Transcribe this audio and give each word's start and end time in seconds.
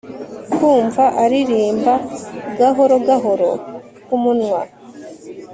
Kumva 0.53 1.03
aririmba 1.23 1.93
gahoro 2.59 2.95
gahoro 3.07 3.49
kumunwa 4.05 4.61